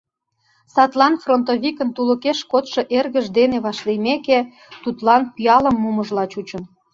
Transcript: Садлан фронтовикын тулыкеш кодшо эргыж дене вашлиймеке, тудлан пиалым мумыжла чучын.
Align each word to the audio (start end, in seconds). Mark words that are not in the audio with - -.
Садлан 0.73 1.13
фронтовикын 1.23 1.89
тулыкеш 1.95 2.39
кодшо 2.51 2.81
эргыж 2.97 3.25
дене 3.37 3.57
вашлиймеке, 3.65 4.39
тудлан 4.83 5.21
пиалым 5.35 5.75
мумыжла 5.83 6.23
чучын. 6.31 6.63